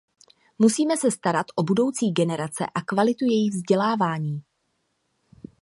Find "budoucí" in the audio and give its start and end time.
1.63-2.11